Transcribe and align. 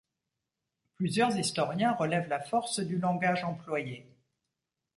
Plusieurs 0.95 1.37
historiens 1.37 1.93
relèvent 1.93 2.27
la 2.27 2.39
force 2.39 2.79
du 2.79 2.97
langage 2.97 3.43
employé. 3.43 4.11